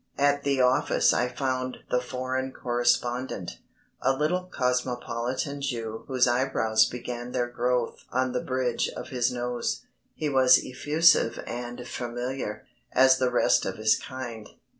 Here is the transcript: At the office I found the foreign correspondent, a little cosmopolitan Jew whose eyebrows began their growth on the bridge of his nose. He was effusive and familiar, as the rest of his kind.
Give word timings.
At 0.17 0.41
the 0.41 0.61
office 0.61 1.13
I 1.13 1.27
found 1.27 1.83
the 1.91 2.01
foreign 2.01 2.53
correspondent, 2.53 3.59
a 4.01 4.13
little 4.17 4.45
cosmopolitan 4.45 5.61
Jew 5.61 6.05
whose 6.07 6.27
eyebrows 6.27 6.85
began 6.89 7.33
their 7.33 7.45
growth 7.47 7.99
on 8.11 8.31
the 8.31 8.41
bridge 8.41 8.89
of 8.95 9.09
his 9.09 9.31
nose. 9.31 9.85
He 10.15 10.27
was 10.27 10.59
effusive 10.65 11.37
and 11.45 11.87
familiar, 11.87 12.65
as 12.91 13.19
the 13.19 13.29
rest 13.29 13.63
of 13.63 13.75
his 13.75 13.95
kind. 13.95 14.49